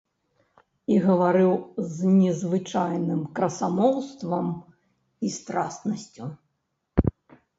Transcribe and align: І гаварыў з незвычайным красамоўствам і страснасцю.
І 0.93 0.95
гаварыў 1.07 1.51
з 1.97 2.13
незвычайным 2.13 3.21
красамоўствам 3.39 4.47
і 5.29 5.31
страснасцю. 5.37 6.23